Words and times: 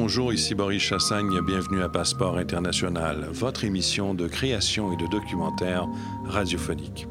Bonjour, 0.00 0.32
ici 0.32 0.54
Boris 0.54 0.80
Chassagne, 0.80 1.40
bienvenue 1.40 1.82
à 1.82 1.88
Passeport 1.88 2.38
International, 2.38 3.28
votre 3.32 3.64
émission 3.64 4.14
de 4.14 4.28
création 4.28 4.92
et 4.92 4.96
de 4.96 5.08
documentaire 5.08 5.88
radiophonique. 6.24 7.08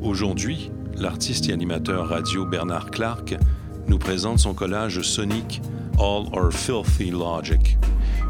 Aujourd'hui, 0.00 0.70
l'artiste 0.94 1.48
et 1.48 1.52
animateur 1.52 2.06
radio 2.06 2.46
Bernard 2.46 2.92
Clark 2.92 3.34
nous 3.88 3.98
présente 3.98 4.38
son 4.38 4.54
collage 4.54 5.02
sonique 5.02 5.60
All 5.98 6.26
Our 6.32 6.52
Filthy 6.52 7.10
Logic, 7.10 7.76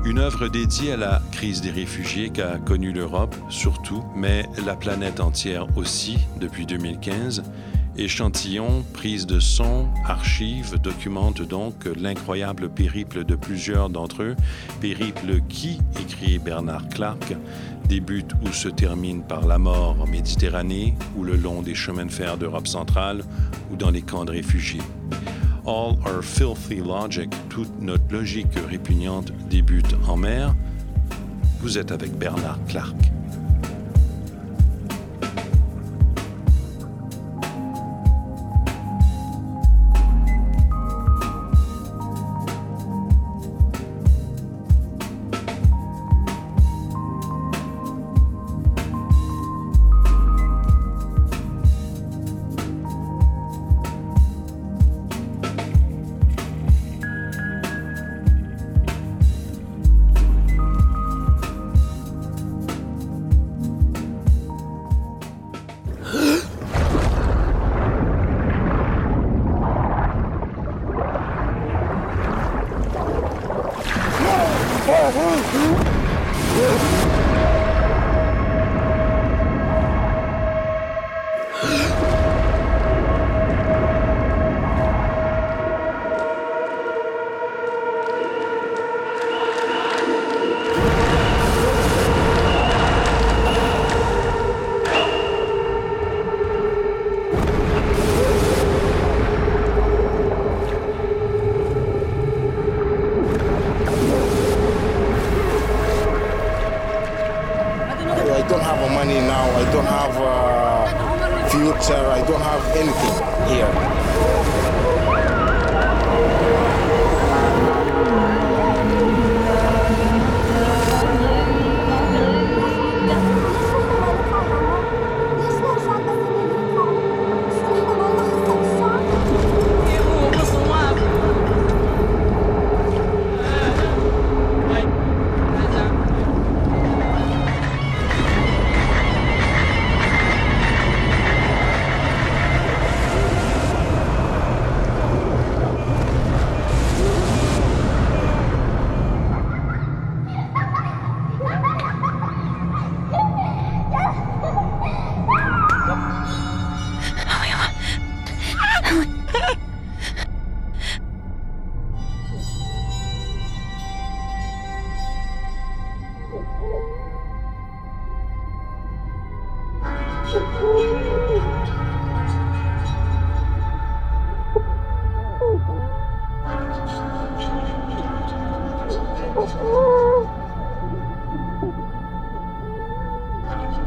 une 0.07 0.19
œuvre 0.19 0.49
dédiée 0.49 0.93
à 0.93 0.97
la 0.97 1.23
crise 1.33 1.61
des 1.61 1.71
réfugiés 1.71 2.31
qu'a 2.31 2.57
connue 2.57 2.93
l'Europe 2.93 3.37
surtout, 3.51 4.03
mais 4.17 4.47
la 4.65 4.75
planète 4.75 5.21
entière 5.21 5.67
aussi 5.77 6.17
depuis 6.41 6.65
2015. 6.65 7.43
Échantillons, 7.97 8.85
prises 8.93 9.27
de 9.27 9.41
son, 9.41 9.89
archives 10.07 10.79
documentent 10.79 11.43
donc 11.43 11.87
l'incroyable 12.01 12.71
périple 12.71 13.25
de 13.25 13.35
plusieurs 13.35 13.91
d'entre 13.91 14.23
eux, 14.23 14.37
périple 14.81 15.41
qui, 15.49 15.81
écrit 16.01 16.39
Bernard 16.39 16.89
Clark, 16.89 17.37
débute 17.89 18.33
ou 18.43 18.53
se 18.53 18.69
termine 18.69 19.23
par 19.23 19.47
la 19.47 19.59
mort 19.59 19.97
en 20.01 20.07
Méditerranée 20.07 20.95
ou 21.17 21.25
le 21.25 21.37
long 21.37 21.63
des 21.63 21.75
chemins 21.75 22.07
de 22.07 22.13
fer 22.13 22.39
d'Europe 22.39 22.69
centrale 22.69 23.23
ou 23.71 23.77
dans 23.77 23.91
les 23.91 24.03
camps 24.03 24.25
de 24.25 24.33
réfugiés. 24.33 24.83
All 25.67 25.97
our 26.07 26.23
filthy 26.23 26.77
logic, 26.77 27.31
toute 27.49 27.81
notre 27.81 28.11
logique 28.11 28.55
répugnante 28.69 29.33
débute 29.51 29.95
en 30.07 30.17
mer. 30.17 30.55
Vous 31.61 31.77
êtes 31.77 31.93
avec 31.93 32.17
Bernard 32.17 32.59
Clark. 32.67 32.97
Laurent 75.13 75.90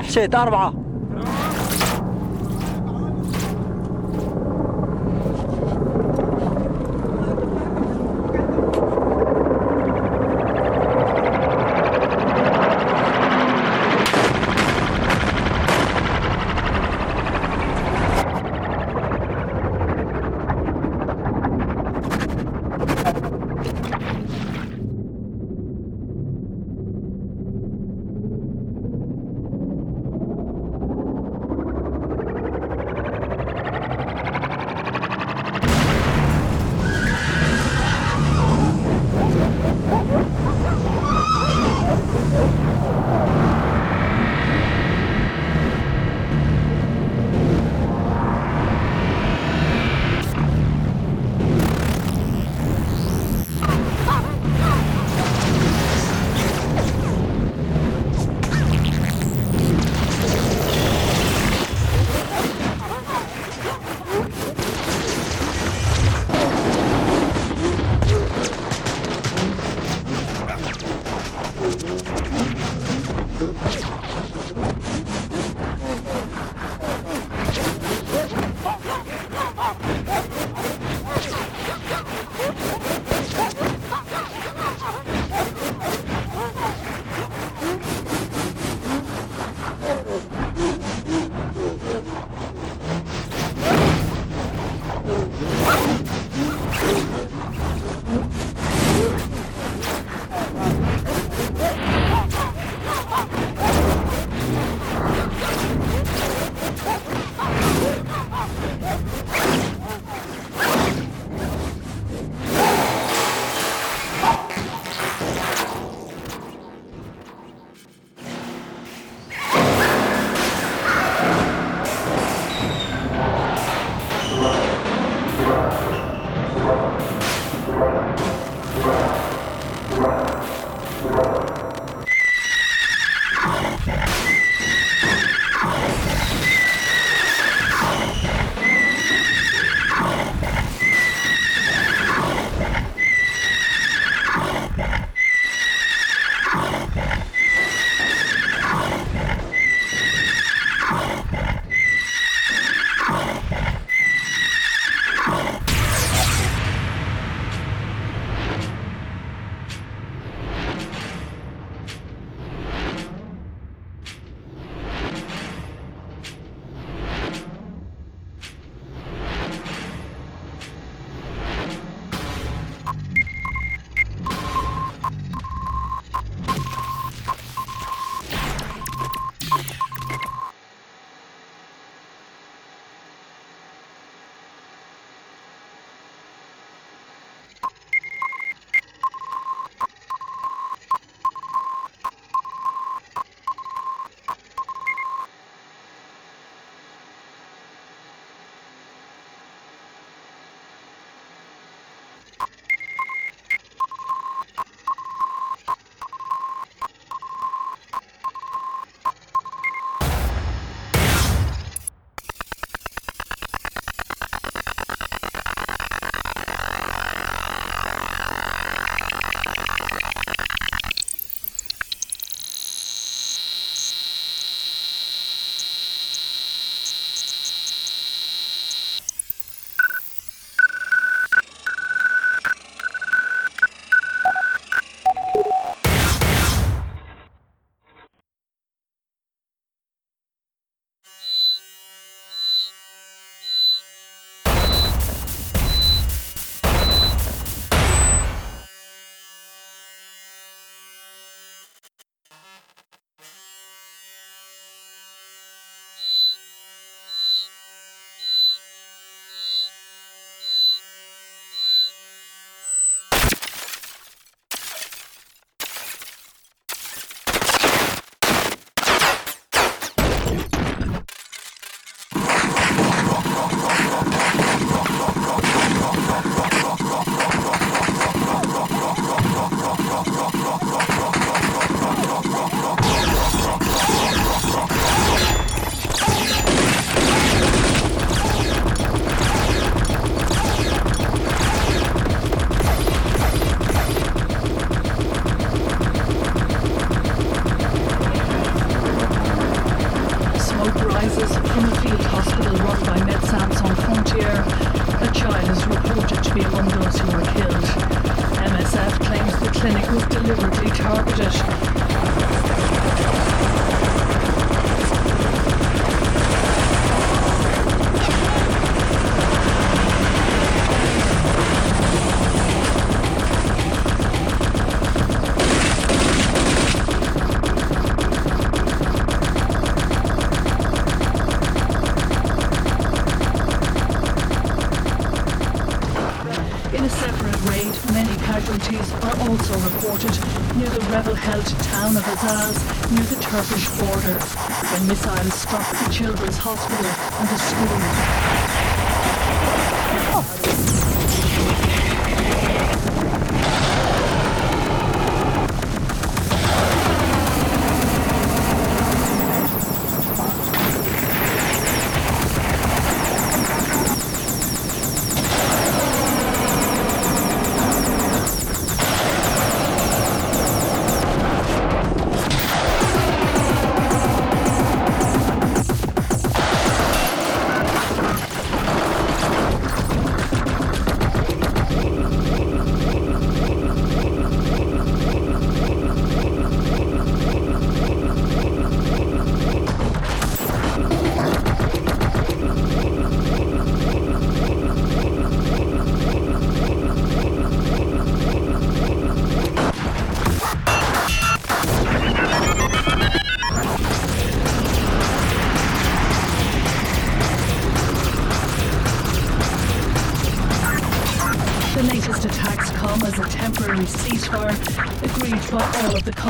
نحشت 0.00 0.34
أربعة. 0.34 0.79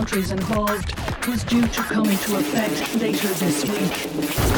Countries 0.00 0.30
involved 0.30 0.94
was 1.28 1.44
due 1.44 1.66
to 1.66 1.82
come 1.82 2.06
into 2.06 2.36
effect 2.36 2.94
later 2.94 3.28
this 3.34 3.66
week. 3.66 4.49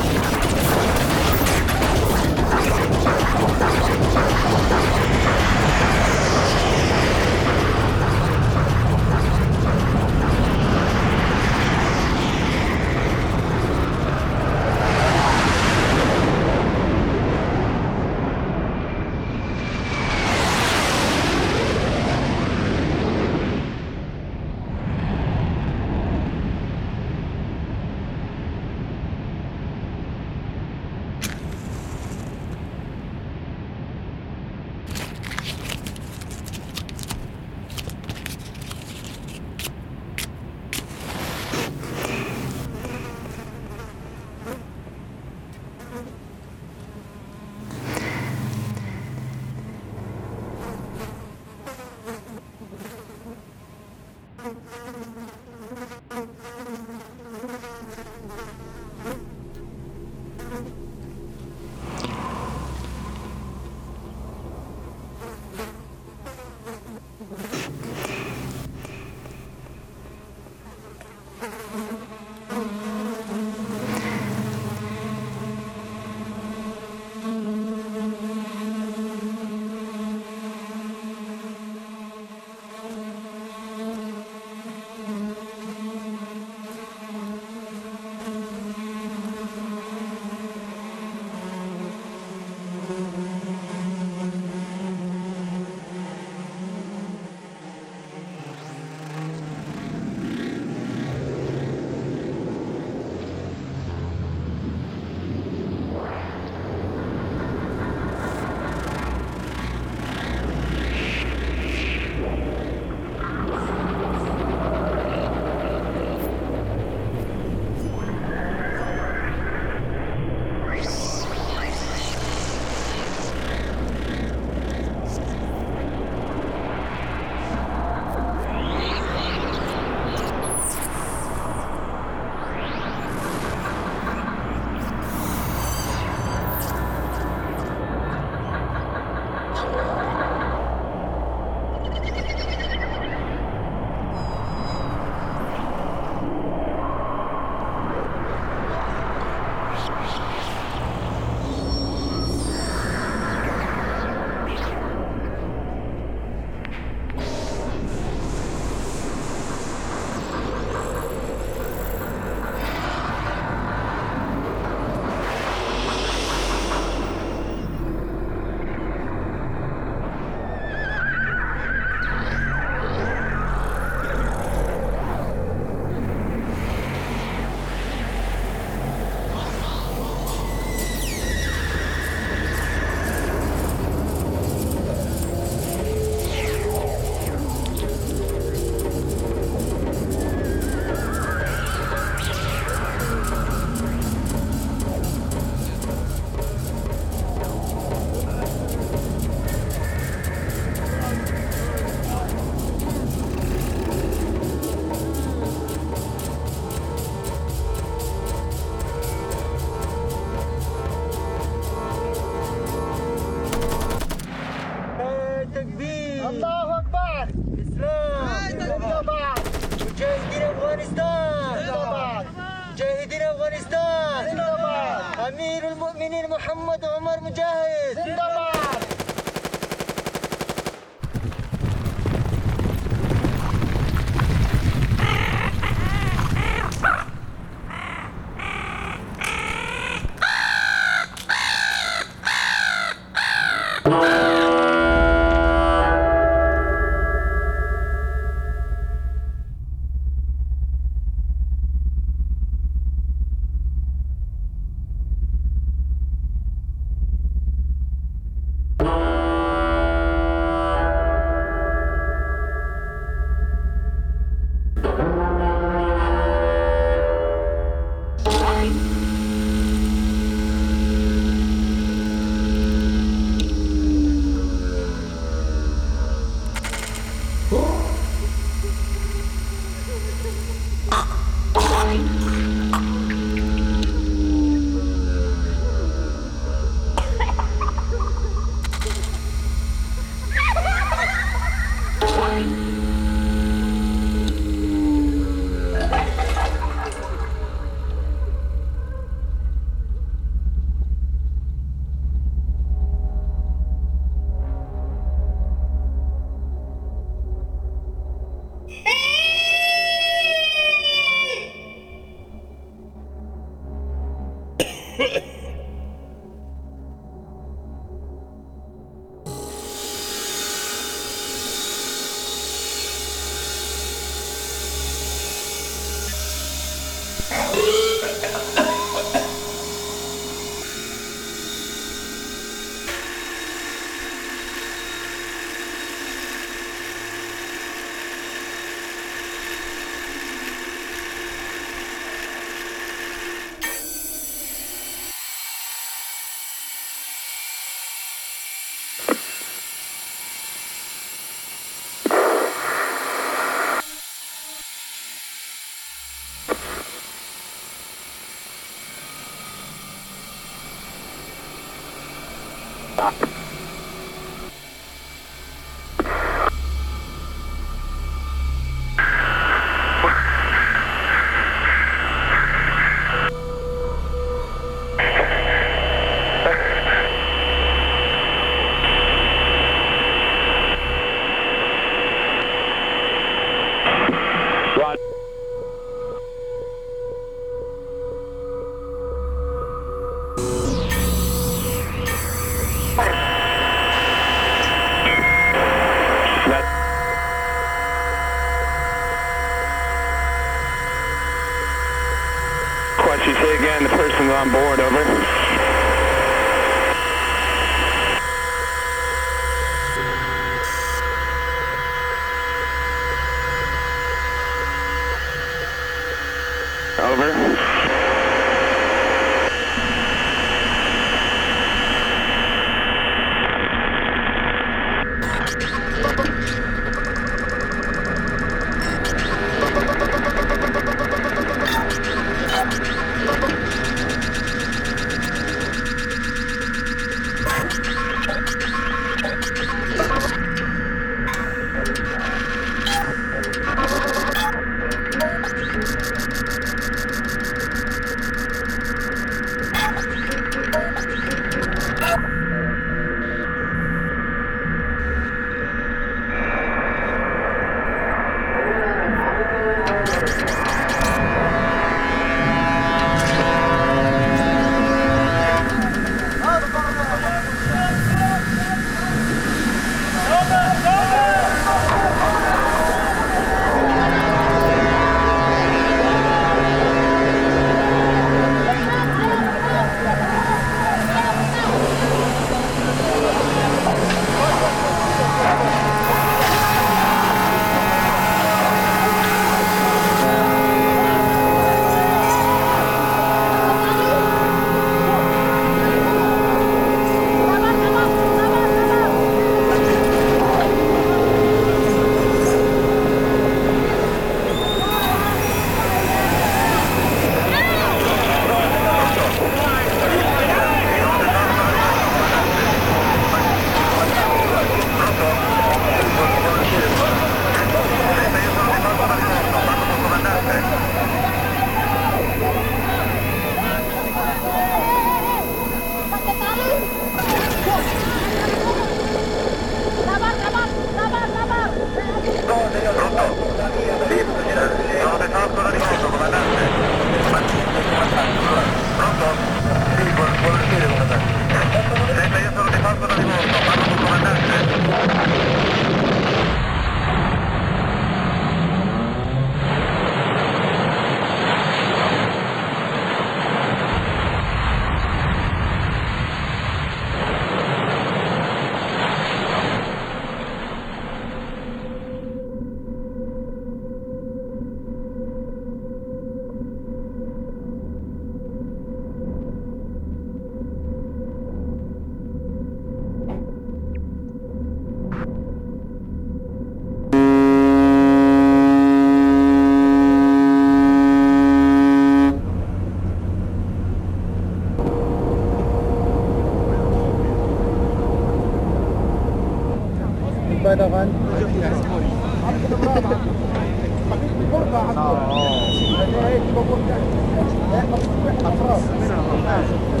嗯。 599.53 600.00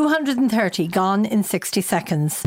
230 0.00 0.88
gone 0.88 1.26
in 1.26 1.44
60 1.44 1.82
seconds. 1.82 2.42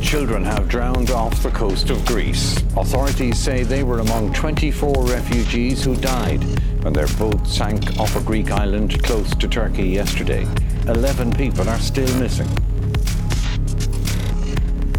children 0.00 0.42
have 0.42 0.57
drowned 0.68 1.10
off 1.10 1.42
the 1.42 1.50
coast 1.50 1.88
of 1.88 2.04
Greece. 2.04 2.58
Authorities 2.76 3.38
say 3.38 3.62
they 3.62 3.82
were 3.82 4.00
among 4.00 4.34
24 4.34 5.04
refugees 5.04 5.82
who 5.82 5.96
died 5.96 6.44
when 6.82 6.92
their 6.92 7.06
boat 7.18 7.46
sank 7.46 7.98
off 7.98 8.14
a 8.16 8.20
Greek 8.20 8.50
island 8.50 9.02
close 9.02 9.34
to 9.36 9.48
Turkey 9.48 9.88
yesterday. 9.88 10.46
11 10.86 11.32
people 11.32 11.66
are 11.68 11.78
still 11.78 12.14
missing. 12.18 12.48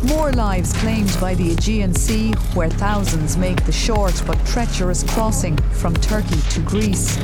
More 0.04 0.32
lives 0.32 0.74
claimed 0.74 1.16
by 1.22 1.36
the 1.36 1.52
Aegean 1.52 1.94
Sea, 1.94 2.32
where 2.56 2.70
thousands 2.70 3.38
make 3.38 3.64
the 3.66 3.72
short 3.72 4.24
but 4.26 4.44
treacherous 4.48 5.04
crossing 5.04 5.56
from 5.74 5.94
Turkey 5.96 6.42
to 6.50 6.62
Greece. 6.62 7.20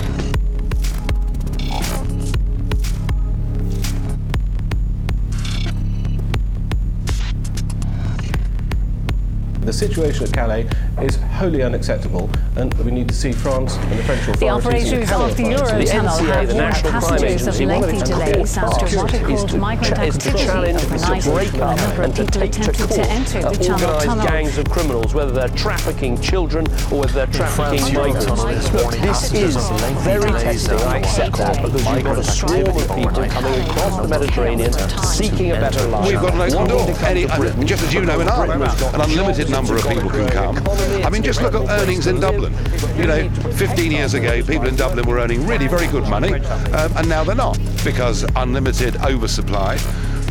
Situation 9.75 10.23
at 10.23 10.33
Calais 10.33 10.67
is 11.01 11.17
wholly 11.17 11.61
unacceptable, 11.61 12.29
and 12.55 12.73
we 12.75 12.91
need 12.91 13.07
to 13.09 13.13
see 13.13 13.31
France 13.31 13.75
and 13.75 13.99
the 13.99 14.03
French 14.03 14.21
authorities. 14.27 14.39
The 14.39 14.49
operators 14.49 15.11
of 15.11 15.37
the 15.37 15.43
Eurotunnel 15.43 16.25
have 16.27 16.53
warned 16.53 16.75
passengers 16.75 17.47
of 17.47 17.59
lengthy 17.59 17.99
delays 17.99 18.57
after 18.57 18.97
what 18.97 19.13
are 19.13 19.25
called 19.25 19.59
migrant 19.59 19.99
activity 19.99 20.49
overnight. 20.49 21.25
A 21.25 21.57
number 21.57 22.03
of 22.03 22.15
people 22.15 22.43
attempted 22.43 22.89
to 22.89 23.01
enter 23.09 23.41
the 23.41 23.47
uh, 23.47 23.53
Channel 23.55 23.89
organised 23.89 24.05
Tunnel. 24.05 24.25
gangs 24.25 24.57
of 24.57 24.69
criminals, 24.69 25.13
whether 25.13 25.31
they're 25.31 25.49
trafficking 25.49 26.19
children 26.21 26.65
or 26.91 26.99
whether 27.01 27.13
they're 27.13 27.27
trafficking 27.27 27.93
migrants. 27.93 28.73
Look, 28.73 28.93
this 28.93 29.33
is 29.33 29.55
very 30.03 30.31
testing, 30.31 30.79
I 30.79 30.99
accept 30.99 31.37
that, 31.37 31.61
because 31.61 31.85
you've 31.93 32.03
got 32.03 32.19
a 32.19 32.23
swarm 32.23 32.67
of 32.67 32.95
people 32.95 33.25
coming 33.27 33.61
across 33.69 34.01
the 34.01 34.07
Mediterranean 34.07 34.71
seeking 35.03 35.51
a 35.51 35.55
better 35.55 35.85
life. 35.87 36.07
We've 36.07 36.21
got 36.21 36.33
an 36.35 36.41
open 36.41 36.67
door. 36.69 36.85
Any, 37.05 37.25
just 37.65 37.83
as 37.83 37.93
you 37.93 38.05
know, 38.05 38.19
in 38.21 38.27
Ireland, 38.29 38.63
an 38.63 39.01
unlimited 39.01 39.49
number 39.49 39.75
of 39.75 39.87
people 39.87 40.09
can 40.09 40.29
come. 40.29 40.55
I 41.03 41.09
mean, 41.09 41.23
just 41.23 41.41
look 41.41 41.53
at 41.53 41.69
earnings 41.81 42.07
in 42.07 42.19
Dublin. 42.19 42.53
You 42.97 43.07
know, 43.07 43.29
15 43.53 43.91
years 43.91 44.13
ago, 44.13 44.43
people 44.43 44.67
in 44.67 44.75
Dublin 44.75 45.07
were 45.07 45.19
earning 45.19 45.45
really 45.45 45.67
very 45.67 45.87
good 45.87 46.07
money, 46.07 46.33
um, 46.33 46.91
and 46.97 47.09
now 47.09 47.23
they're 47.23 47.35
not 47.35 47.59
because 47.83 48.23
unlimited 48.35 48.97
oversupply. 48.97 49.77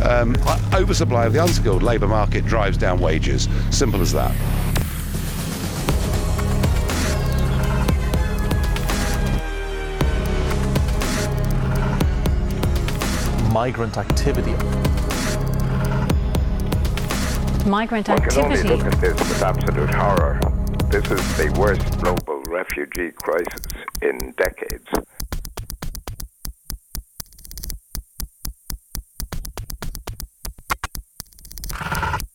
Um, 0.02 0.36
oversupply 0.74 1.26
of 1.26 1.32
the 1.32 1.42
unskilled 1.42 1.82
labour 1.82 2.08
market 2.08 2.44
drives 2.46 2.76
down 2.76 3.00
wages. 3.00 3.48
Simple 3.70 4.00
as 4.00 4.12
that. 4.12 4.34
migrant 13.54 13.96
activity. 13.98 14.52
Migrant 17.66 18.08
One 18.08 18.20
can 18.20 18.44
only 18.44 18.62
look 18.62 18.84
at 18.84 19.00
this 19.00 19.18
with 19.18 19.42
absolute 19.42 19.88
horror. 19.88 20.38
This 20.90 21.10
is 21.10 21.36
the 21.38 21.50
worst 21.58 21.98
global 21.98 22.42
refugee 22.42 23.10
crisis 23.12 23.62
in 24.02 24.34
decades. 24.36 24.86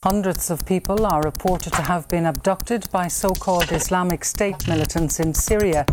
Hundreds 0.03 0.49
of 0.49 0.65
people 0.65 1.05
are 1.05 1.21
reported 1.21 1.73
to 1.73 1.83
have 1.83 2.07
been 2.07 2.25
abducted 2.25 2.89
by 2.91 3.07
so 3.07 3.29
called 3.29 3.71
Islamic 3.71 4.25
State 4.25 4.67
militants 4.67 5.19
in 5.19 5.35
Syria. 5.35 5.85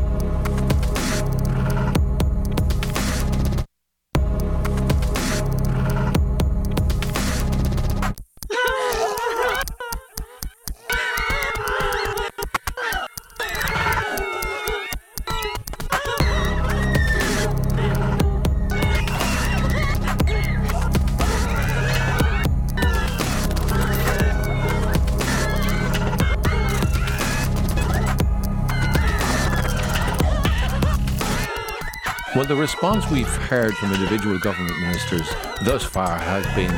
The 32.46 32.54
response 32.54 33.10
we've 33.10 33.26
heard 33.26 33.74
from 33.76 33.92
individual 33.92 34.38
government 34.38 34.78
ministers 34.80 35.28
thus 35.62 35.82
far 35.82 36.16
has 36.16 36.46
been 36.54 36.72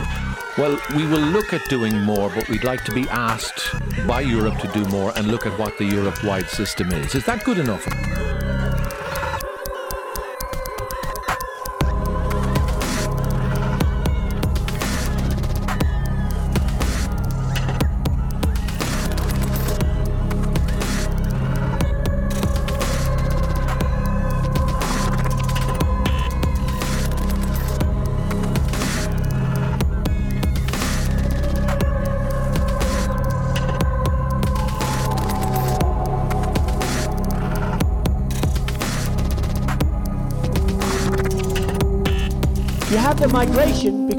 well, 0.57 0.77
we 0.97 1.07
will 1.07 1.21
look 1.21 1.53
at 1.53 1.65
doing 1.69 2.01
more, 2.01 2.31
but 2.31 2.49
we'd 2.49 2.65
like 2.65 2.83
to 2.85 2.93
be 2.93 3.09
asked 3.11 3.77
by 4.09 4.23
Europe 4.23 4.59
to 4.59 4.69
do 4.69 4.85
more 4.87 5.13
and 5.17 5.29
look 5.29 5.47
at 5.47 5.57
what 5.57 5.79
the 5.79 5.85
Europe 5.85 6.25
wide 6.25 6.49
system 6.49 6.91
is. 6.91 7.15
Is 7.15 7.25
that 7.27 7.45
good 7.45 7.59
enough? 7.59 7.87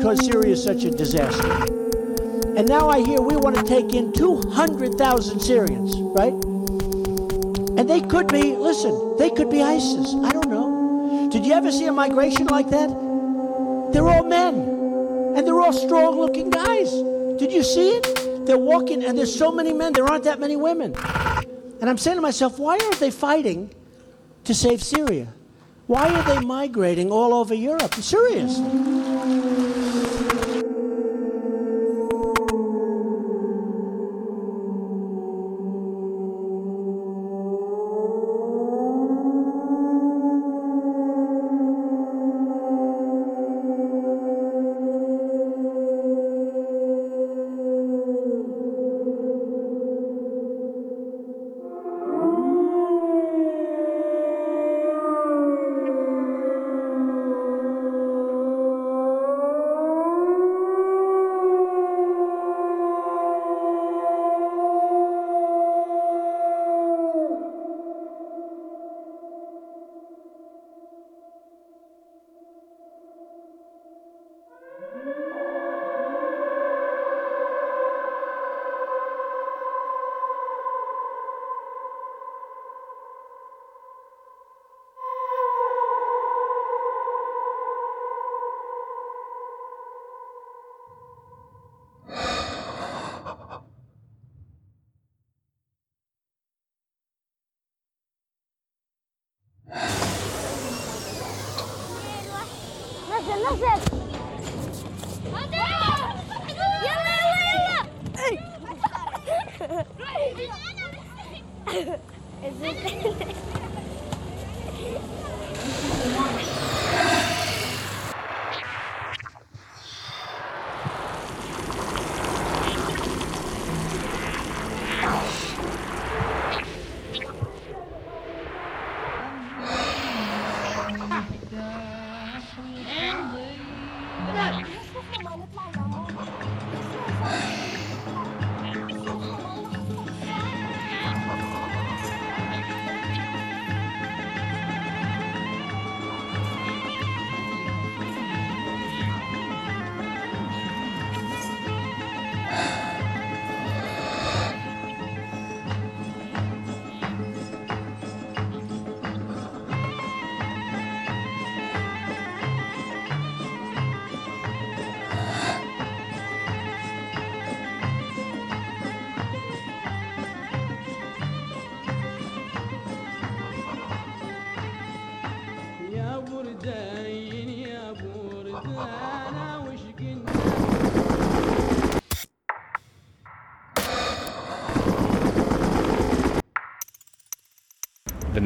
Because 0.10 0.26
Syria 0.26 0.54
is 0.54 0.64
such 0.64 0.86
a 0.86 0.90
disaster. 0.90 1.52
And 2.58 2.68
now 2.68 2.90
I 2.90 3.00
hear 3.06 3.22
we 3.22 3.36
want 3.36 3.56
to 3.58 3.64
take 3.64 3.94
in 3.94 4.12
200,000 4.12 5.40
Syrians, 5.40 5.96
right? 5.98 6.34
And 7.78 7.88
they 7.88 8.02
could 8.02 8.28
be, 8.28 8.56
listen, 8.56 9.18
they 9.20 9.30
could 9.30 9.52
be 9.52 9.62
ISIS. 9.62 10.16
I 10.24 10.32
don't 10.32 10.50
know. 10.50 11.30
Did 11.32 11.46
you 11.46 11.54
ever 11.54 11.72
see 11.72 11.86
a 11.86 11.92
migration 11.92 12.48
like 12.48 12.72
that? 12.72 12.90
They're 13.94 14.08
all 14.08 14.24
men. 14.24 14.56
And 15.38 15.46
they're 15.46 15.62
all 15.62 15.74
strong 15.74 16.18
looking 16.20 16.50
guys. 16.50 16.92
Did 17.38 17.52
you 17.52 17.62
see 17.62 17.90
it? 17.92 18.48
They're 18.48 18.58
walking, 18.58 19.04
and 19.04 19.16
there's 19.16 19.38
so 19.38 19.52
many 19.52 19.74
men, 19.74 19.94
there 19.94 20.06
aren't 20.06 20.24
that 20.24 20.40
many 20.40 20.56
women. 20.56 20.96
And 21.82 21.88
I'm 21.88 22.00
saying 22.00 22.18
to 22.18 22.22
myself, 22.22 22.58
why 22.58 22.80
aren't 22.80 23.00
they 23.00 23.12
fighting 23.12 23.70
to 24.46 24.56
save 24.56 24.82
Syria? 24.82 25.28
Why 25.86 26.10
are 26.10 26.24
they 26.24 26.44
migrating 26.44 27.12
all 27.12 27.32
over 27.32 27.54
Europe? 27.54 27.94
I'm. 27.94 28.60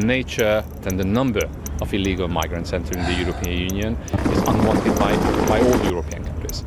Nature 0.03 0.63
and 0.85 0.99
the 0.99 1.03
number 1.03 1.49
of 1.81 1.93
illegal 1.93 2.27
migrants 2.27 2.73
entering 2.73 3.03
the 3.05 3.13
European 3.13 3.59
Union 3.69 3.97
is 4.31 4.39
unwanted 4.43 4.97
by, 4.99 5.15
by 5.47 5.59
all 5.59 5.85
European 5.85 6.23
countries. 6.23 6.63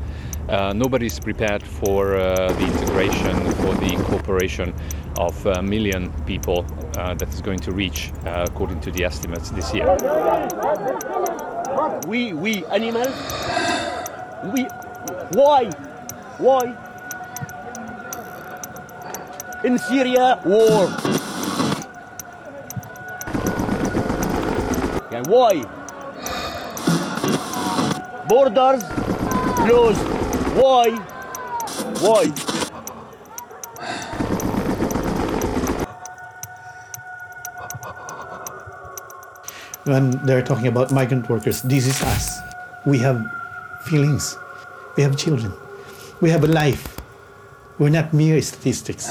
Uh, 0.48 0.72
nobody 0.72 1.06
is 1.06 1.18
prepared 1.18 1.62
for 1.62 2.14
uh, 2.14 2.52
the 2.52 2.64
integration, 2.64 3.34
for 3.54 3.74
the 3.74 3.96
cooperation 4.04 4.72
of 5.18 5.46
a 5.46 5.62
million 5.62 6.12
people 6.24 6.64
uh, 6.96 7.14
that 7.14 7.28
is 7.30 7.40
going 7.40 7.58
to 7.58 7.72
reach, 7.72 8.12
uh, 8.24 8.46
according 8.48 8.80
to 8.80 8.90
the 8.92 9.04
estimates, 9.04 9.50
this 9.50 9.74
year. 9.74 9.86
We, 12.06 12.32
we 12.32 12.64
animals, 12.66 13.14
we, 14.54 14.64
why, 15.32 15.70
why? 16.38 16.76
In 19.64 19.78
Syria, 19.78 20.40
war. 20.44 21.25
Why? 25.36 25.54
Borders 28.26 28.82
closed. 29.64 30.04
Why? 30.56 30.86
Why? 32.00 32.24
when 39.86 40.10
they're 40.26 40.42
talking 40.42 40.66
about 40.66 40.90
migrant 40.90 41.28
workers, 41.28 41.62
this 41.62 41.86
is 41.86 42.02
us. 42.02 42.40
We 42.86 42.98
have 42.98 43.22
feelings. 43.84 44.36
We 44.96 45.02
have 45.04 45.16
children. 45.16 45.52
We 46.20 46.30
have 46.30 46.42
a 46.42 46.48
life. 46.48 46.96
We're 47.78 47.90
not 47.90 48.12
mere 48.12 48.40
statistics. 48.42 49.06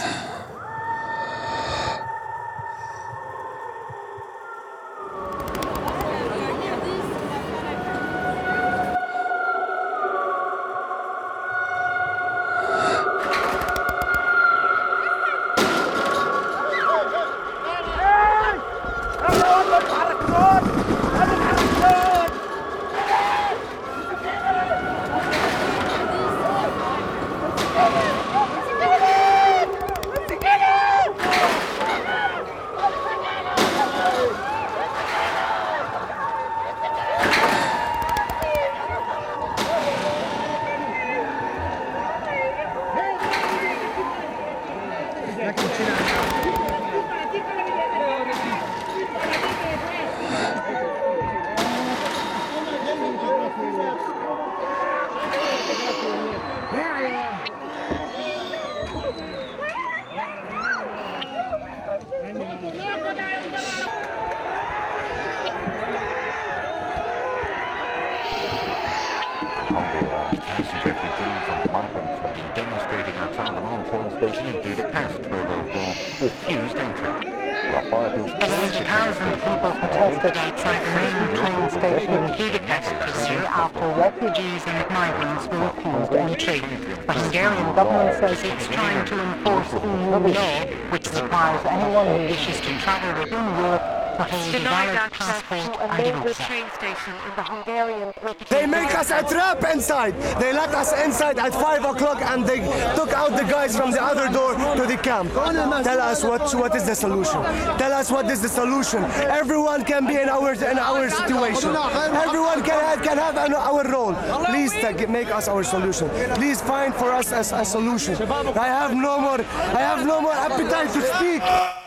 Hungarian 87.26 87.74
government 87.74 88.16
says 88.20 88.44
it's 88.44 88.68
trying 88.68 89.04
to 89.08 89.20
enforce 89.20 89.74
EU 89.74 89.80
law, 89.80 90.66
which 90.92 91.08
requires 91.12 91.66
anyone 91.66 92.06
who 92.06 92.18
wishes 92.28 92.62
to 92.62 92.78
travel 92.78 93.20
within 93.20 93.44
Europe 93.58 94.05
to 94.18 94.24
hold 94.24 94.56
a 94.56 94.60
valid 94.60 95.12
passport 95.12 95.80
and 95.82 96.24
visa. 96.24 96.44
train 96.44 96.66
station 96.80 97.14
in 97.28 97.34
the 97.36 97.44
Hungarian 97.44 98.14
They 98.50 98.66
make 98.66 98.94
us 98.96 99.12
a 99.12 99.22
trap 99.24 99.64
inside. 99.74 100.14
They 100.40 100.54
let 100.54 100.70
us 100.74 100.94
inside 101.06 101.38
at 101.40 101.54
5 101.54 101.86
o'clock 101.86 102.22
and 102.22 102.46
they 102.46 102.60
took 102.96 103.12
out 103.12 103.32
the 103.32 103.44
guys 103.44 103.76
from 103.78 103.92
the 103.92 104.02
other 104.02 104.28
door 104.32 104.54
to 104.76 104.86
the 104.88 104.98
camp. 104.98 105.32
Tell 105.34 106.02
us 106.02 106.24
what, 106.24 106.54
what 106.56 106.76
is 106.76 106.86
the 106.86 106.96
solution. 106.96 107.42
Tell 107.78 107.92
us 107.92 108.12
what 108.12 108.30
is 108.30 108.42
the 108.42 108.50
solution. 108.50 109.04
Everyone 109.42 109.84
can 109.84 110.08
be 110.08 110.16
in 110.16 110.30
our, 110.30 110.54
in 110.54 110.80
our 110.80 111.10
situation. 111.10 111.76
Everyone 111.76 112.64
can 112.64 112.80
have, 112.80 113.02
can 113.02 113.18
have 113.18 113.38
an, 113.38 113.54
our 113.54 113.84
role. 113.90 114.14
Please 114.46 114.72
take- 114.74 115.10
make 115.10 115.30
us 115.30 115.48
our 115.48 115.64
solution. 115.64 116.10
Please 116.36 116.62
find 116.62 116.94
for 116.96 117.12
us 117.12 117.32
a, 117.32 117.56
a 117.56 117.66
solution. 117.66 118.16
I 118.16 118.68
have 118.68 118.94
no 118.96 119.20
more, 119.20 119.40
I 119.80 119.82
have 119.90 120.06
no 120.06 120.22
more 120.22 120.34
appetite 120.34 120.92
to 120.94 121.02
speak. 121.02 121.85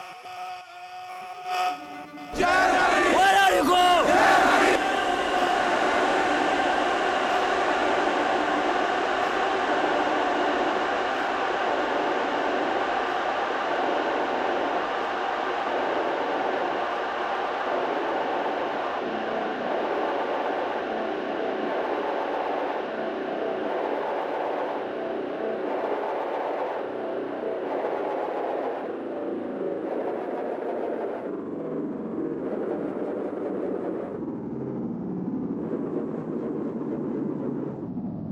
Where 2.41 2.47
are 2.47 3.55
you 3.57 3.64
going? 3.64 3.99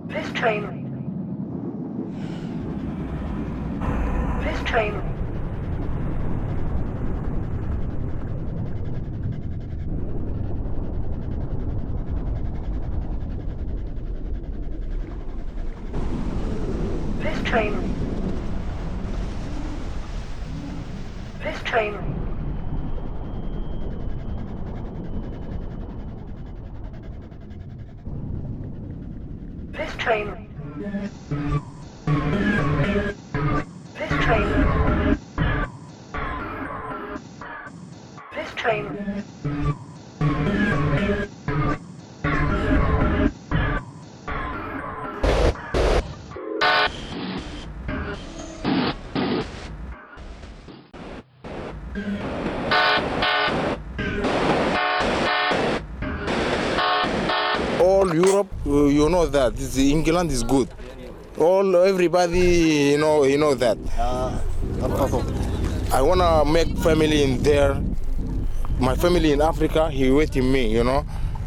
This 0.09 0.33
train. 0.33 0.83
This 4.43 4.63
train. 4.65 4.95
This 17.21 17.43
train. 17.43 17.73
This 21.43 21.63
train. 21.65 21.99
This 29.73 29.95
train. 29.97 30.49
This 33.99 34.13
train. 34.25 34.49
This 38.35 38.51
train. 38.67 39.25
all 57.79 58.13
Europe, 58.15 58.49
uh, 58.67 58.87
you 58.87 59.09
know 59.09 59.27
that 59.27 59.55
this 59.57 59.79
England 59.79 60.31
is 60.33 60.43
good. 60.43 60.69
All 61.39 61.77
everybody, 61.77 62.93
you 62.93 62.99
know, 62.99 63.23
you 63.25 63.39
know 63.39 63.55
that. 63.55 63.79
I 65.93 66.03
wanna 66.03 66.45
make 66.45 66.77
family 66.79 67.23
in 67.23 67.43
there. 67.43 67.81
My 68.79 68.95
family 68.95 69.33
in 69.33 69.41
Africa, 69.41 69.91
he 69.91 70.11
waiting 70.11 70.51
me, 70.53 70.71
you 70.71 70.85
know. 70.85 71.05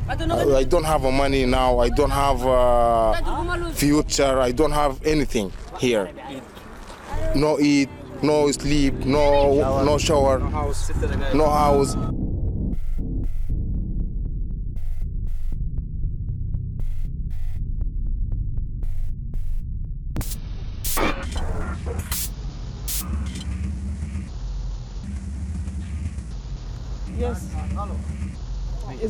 I, 0.10 0.64
don't 0.64 0.84
have 0.84 1.04
money 1.04 1.46
now. 1.46 1.78
I 1.80 1.90
don't 1.90 2.10
have 2.10 2.44
uh, 2.46 3.72
future. 3.74 4.40
I 4.40 4.52
don't 4.52 4.72
have 4.72 5.06
anything 5.06 5.52
here. 5.78 6.10
No 7.36 7.60
eat, 7.60 7.90
no 8.24 8.52
sleep, 8.52 8.96
no 9.06 9.84
no 9.84 9.98
shower, 10.00 10.40
no 11.34 11.48
house. 11.50 11.96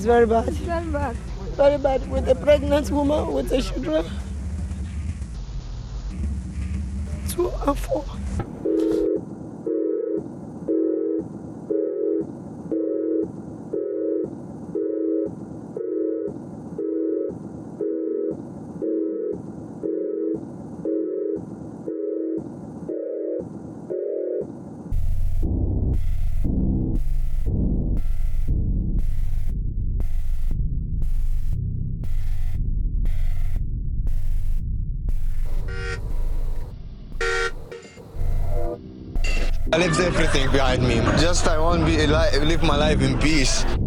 Very 0.09 0.25
bad. 0.25 0.49
Very 0.53 0.91
bad. 0.91 1.15
Very 1.55 1.77
bad 1.77 2.09
with 2.09 2.27
a 2.27 2.33
pregnant 2.33 2.89
woman 2.89 3.31
with 3.31 3.51
a 3.51 3.61
children. 3.61 4.03
Two 7.29 7.51
and 7.67 7.77
four. 7.77 8.03
Everything 39.99 40.51
behind 40.51 40.81
me. 40.83 40.95
Just 41.19 41.47
I 41.47 41.57
want 41.59 41.81
to 41.81 41.85
be 41.85 42.07
live 42.07 42.63
my 42.63 42.75
life 42.75 43.01
in 43.01 43.17
peace. 43.19 43.78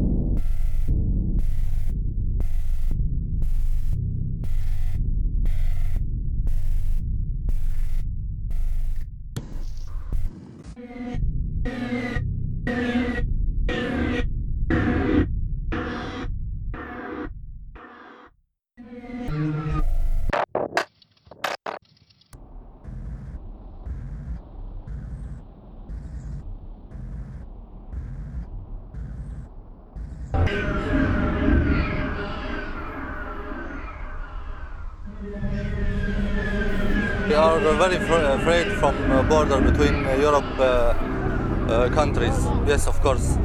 Very 37.83 37.99
fr- 38.07 38.26
afraid 38.39 38.68
from 38.78 38.95
uh, 39.11 39.22
border 39.24 39.61
between 39.61 40.07
uh, 40.07 40.14
Europe 40.14 40.51
uh, 40.59 40.62
uh, 40.62 41.89
countries. 41.91 42.39
Yes, 42.64 42.87
of 42.87 43.01
course. 43.03 43.37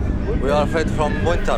We 0.43 0.51
are 0.51 0.63
afraid 0.63 0.91
from 0.91 1.11
winter. 1.25 1.57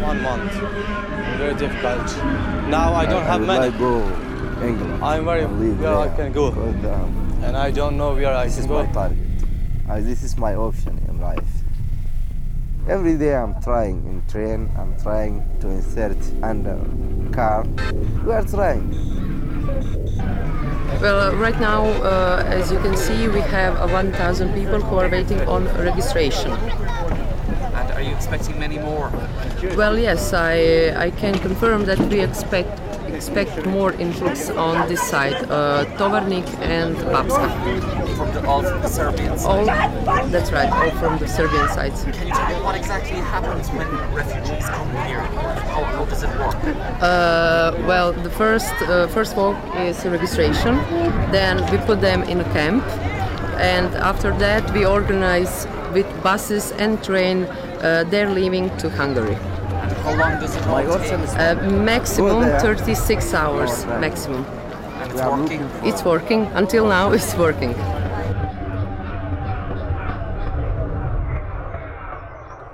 One 0.00 0.22
month. 0.22 0.52
Very 1.38 1.54
difficult. 1.54 2.06
Now 2.68 2.94
I 2.94 3.04
don't 3.04 3.24
have 3.24 3.42
money. 3.42 3.66
I 3.66 3.78
go 3.78 3.92
England. 4.66 5.04
I'm 5.04 5.24
very 5.26 5.44
live 5.44 5.80
where 5.80 5.96
I 5.96 6.08
can 6.16 6.32
go. 6.32 6.46
And 7.42 7.56
I 7.56 7.70
don't 7.70 7.98
know 7.98 8.14
where 8.14 8.34
I 8.34 8.46
this 8.46 8.54
can 8.54 8.64
is 8.64 8.68
go. 8.70 8.84
my 8.84 8.92
target. 8.92 9.18
Uh, 9.88 10.00
this 10.00 10.22
is 10.22 10.38
my 10.38 10.54
option 10.54 10.91
in 10.91 10.91
life. 10.91 10.91
Every 12.92 13.16
day 13.16 13.34
I'm 13.34 13.58
trying 13.62 14.04
in 14.04 14.22
train, 14.28 14.70
I'm 14.76 14.94
trying 15.00 15.40
to 15.60 15.68
insert 15.70 16.18
under 16.42 16.76
car. 17.32 17.64
We 18.22 18.34
are 18.34 18.44
trying. 18.44 18.84
Well, 21.00 21.18
uh, 21.18 21.34
right 21.36 21.58
now, 21.58 21.86
uh, 21.86 22.44
as 22.46 22.70
you 22.70 22.78
can 22.80 22.94
see, 22.94 23.28
we 23.28 23.40
have 23.40 23.76
uh, 23.76 23.88
1,000 23.88 24.52
people 24.52 24.78
who 24.78 24.98
are 24.98 25.08
waiting 25.08 25.40
on 25.48 25.64
registration. 25.78 26.50
And 26.50 27.90
are 27.92 28.02
you 28.02 28.14
expecting 28.14 28.58
many 28.58 28.78
more? 28.78 29.10
Well, 29.74 29.98
yes, 29.98 30.34
I, 30.34 30.92
I 30.94 31.12
can 31.12 31.38
confirm 31.38 31.86
that 31.86 31.98
we 31.98 32.20
expect 32.20 32.78
expect 33.14 33.66
more 33.66 33.92
influx 33.92 34.50
on 34.50 34.88
this 34.88 35.02
side, 35.02 35.34
uh, 35.50 35.84
Tovarnik 35.96 36.48
and 36.60 36.96
Bapska. 36.96 37.46
From 38.16 38.32
the, 38.32 38.46
all 38.46 38.62
from 38.62 38.80
the 38.82 38.88
Serbian 38.88 39.30
All, 39.30 39.66
side? 39.66 40.32
that's 40.32 40.50
right, 40.52 40.70
all 40.70 40.90
from 40.98 41.18
the 41.18 41.28
Serbian 41.28 41.68
sides. 41.68 42.04
Can 42.72 42.80
you 42.80 42.88
tell 42.88 42.98
me 42.98 43.12
what 43.12 43.12
exactly 43.12 43.20
happens 43.20 43.68
when 43.70 43.88
refugees 44.14 44.64
come 44.64 44.90
here? 45.06 45.20
How, 45.20 45.84
how 45.84 46.04
does 46.04 46.22
it 46.22 46.30
work? 46.38 46.56
Uh, 47.02 47.74
well, 47.86 48.12
the 48.12 48.30
first 48.30 48.72
uh, 48.82 49.06
first 49.08 49.36
walk 49.36 49.56
is 49.76 50.04
registration. 50.04 50.76
Then 51.30 51.56
we 51.70 51.78
put 51.86 52.00
them 52.00 52.22
in 52.24 52.40
a 52.40 52.44
camp, 52.52 52.84
and 53.60 53.94
after 53.96 54.32
that 54.38 54.72
we 54.72 54.86
organize 54.86 55.66
with 55.92 56.06
buses 56.22 56.72
and 56.72 57.02
train 57.04 57.44
uh, 57.44 58.04
their 58.08 58.30
leaving 58.30 58.74
to 58.78 58.88
Hungary. 58.88 59.34
How 60.04 60.16
long 60.16 60.40
does 60.40 60.56
it 60.56 60.62
take? 60.62 61.28
Uh, 61.38 61.54
maximum 61.70 62.42
36 62.60 63.34
hours, 63.34 63.86
maximum. 64.00 64.44
And 64.44 65.12
it's 65.12 65.22
working? 65.22 65.60
It's 65.84 66.04
working 66.04 66.46
until 66.54 66.88
now. 66.88 67.12
It's 67.16 67.34
working. 67.36 67.74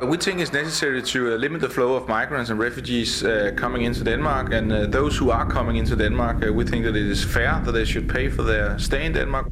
We 0.09 0.17
think 0.17 0.41
it's 0.41 0.55
necessary 0.55 1.03
to 1.03 1.35
uh, 1.35 1.37
limit 1.37 1.61
the 1.61 1.69
flow 1.69 1.95
of 1.95 2.09
migrants 2.09 2.49
and 2.49 2.59
refugees 2.59 3.23
uh, 3.23 3.53
coming 3.57 3.83
into 3.83 4.03
Denmark, 4.03 4.55
and 4.55 4.73
uh, 4.73 4.87
those 4.87 5.19
who 5.19 5.31
are 5.31 5.45
coming 5.45 5.77
into 5.77 5.95
Denmark, 5.97 6.47
uh, 6.47 6.51
we 6.51 6.65
think 6.65 6.85
that 6.87 6.97
it 6.97 7.07
is 7.07 7.23
fair 7.23 7.61
that 7.63 7.73
they 7.73 7.85
should 7.85 8.09
pay 8.09 8.31
for 8.31 8.43
their 8.43 8.79
stay 8.79 9.05
in 9.05 9.13
Denmark. 9.13 9.49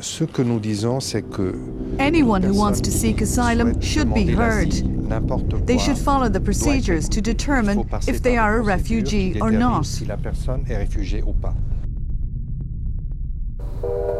Ce 0.00 0.24
que 0.24 0.42
nous 0.42 0.58
disons, 0.58 1.00
c'est 1.00 1.22
que 1.30 1.52
Anyone 1.98 2.42
who 2.42 2.54
wants 2.54 2.80
to 2.80 2.90
seek 2.90 3.20
asylum 3.20 3.78
should 3.82 4.14
be 4.14 4.26
heard. 4.26 4.72
They 5.66 5.76
should 5.76 5.98
follow 5.98 6.30
the 6.30 6.40
procedures 6.40 7.10
to 7.10 7.20
determine 7.20 7.86
if 8.08 8.22
they 8.22 8.38
are 8.38 8.56
a 8.56 8.62
refugee 8.62 9.38
or 9.38 9.50
not 9.50 9.86
thank 13.82 13.94
you 13.94 14.11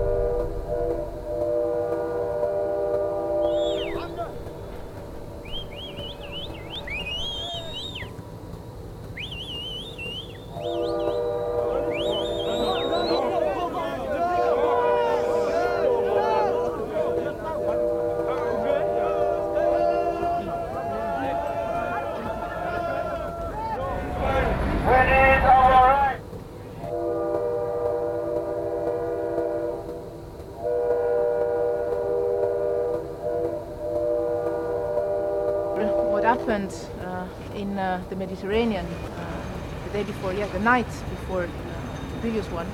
night 40.62 40.86
before 41.10 41.46
the 41.46 42.20
previous 42.20 42.46
one, 42.50 42.66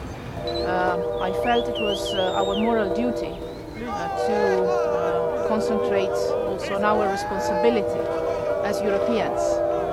uh, 0.46 1.20
I 1.20 1.32
felt 1.42 1.68
it 1.68 1.80
was 1.80 2.14
uh, 2.14 2.40
our 2.40 2.56
moral 2.56 2.94
duty 2.94 3.32
uh, 3.32 4.26
to 4.26 4.62
uh, 4.62 5.48
concentrate 5.48 6.18
also 6.48 6.76
on 6.76 6.84
our 6.84 7.10
responsibility 7.10 8.00
as 8.64 8.80
Europeans 8.82 9.40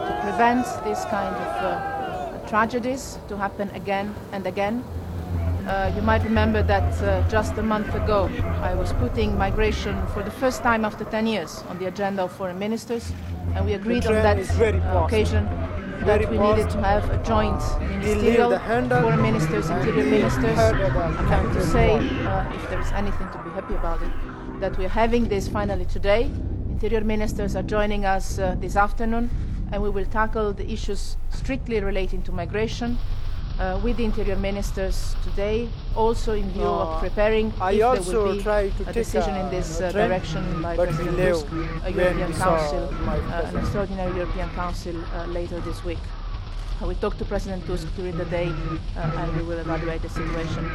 to 0.07 0.19
prevent 0.23 0.65
this 0.83 1.03
kind 1.05 1.35
of 1.35 2.49
tragedies 2.49 3.17
to 3.27 3.37
happen 3.37 3.69
again 3.71 4.13
and 4.31 4.45
again. 4.45 4.83
Uh, 5.67 5.91
you 5.95 6.01
might 6.03 6.23
remember 6.23 6.61
that 6.61 6.93
uh, 7.01 7.27
just 7.27 7.57
a 7.57 7.63
month 7.63 7.93
ago 7.95 8.29
I 8.61 8.75
was 8.75 8.93
putting 8.93 9.35
migration 9.35 9.95
for 10.13 10.21
the 10.21 10.29
first 10.29 10.61
time 10.61 10.85
after 10.85 11.03
10 11.05 11.25
years 11.25 11.63
on 11.69 11.79
the 11.79 11.87
agenda 11.87 12.23
of 12.23 12.31
foreign 12.31 12.59
ministers, 12.59 13.11
and 13.55 13.65
we 13.65 13.73
agreed 13.73 14.05
on 14.05 14.13
that 14.13 14.37
uh, 14.37 15.05
occasion 15.05 15.47
that 16.01 16.29
we 16.29 16.37
needed 16.37 16.69
to 16.69 16.81
have 16.81 17.09
a 17.09 17.17
joint 17.23 17.61
ministerial 17.79 18.57
foreign 18.59 19.21
ministers, 19.21 19.69
interior 19.69 20.05
ministers. 20.05 20.57
I'm 20.59 21.27
happy 21.27 21.53
to 21.53 21.65
say, 21.65 21.95
uh, 22.25 22.53
if 22.53 22.69
there 22.69 22.79
is 22.79 22.91
anything 22.91 23.29
to 23.31 23.37
be 23.43 23.49
happy 23.51 23.75
about 23.75 24.01
it, 24.01 24.11
that 24.59 24.77
we 24.77 24.85
are 24.85 24.89
having 24.89 25.27
this 25.27 25.47
finally 25.47 25.85
today. 25.85 26.31
Interior 26.69 27.01
ministers 27.01 27.55
are 27.55 27.63
joining 27.63 28.05
us 28.05 28.37
uh, 28.37 28.55
this 28.59 28.75
afternoon, 28.75 29.29
and 29.71 29.81
we 29.81 29.89
will 29.89 30.05
tackle 30.05 30.53
the 30.53 30.69
issues 30.71 31.17
strictly 31.29 31.79
relating 31.81 32.21
to 32.23 32.31
migration 32.31 32.97
uh, 33.59 33.79
with 33.83 33.97
the 33.97 34.03
interior 34.05 34.35
ministers 34.35 35.15
today, 35.23 35.67
also 35.95 36.33
in 36.33 36.49
view 36.51 36.63
No, 36.63 36.73
of 36.79 36.99
preparing 37.01 37.53
I 37.61 37.71
if 37.71 37.77
there 37.79 37.87
also 37.87 38.23
will 38.25 38.35
be 38.35 38.43
try 38.43 38.69
to 38.69 38.89
a 38.89 38.93
decision 38.93 39.33
a- 39.35 39.45
in 39.45 39.49
this 39.51 39.81
uh, 39.81 39.91
direction 39.91 40.61
by 40.61 40.75
President 40.75 41.17
Tusk, 41.17 41.47
a 41.85 41.91
European 41.91 42.33
Council, 42.33 42.83
uh, 43.07 43.49
an 43.49 43.57
extraordinary 43.57 44.15
European 44.17 44.49
Council 44.51 44.95
uh, 45.13 45.25
later 45.27 45.59
this 45.61 45.83
week. 45.83 45.99
Uh, 46.81 46.87
we 46.87 46.95
talked 46.95 47.17
to 47.19 47.25
President 47.25 47.65
Tusk 47.65 47.87
during 47.95 48.17
the 48.17 48.25
day 48.25 48.47
uh, 48.97 48.99
and 48.99 49.37
we 49.37 49.43
will 49.43 49.59
evaluate 49.59 50.01
the 50.01 50.09
situation. 50.09 50.69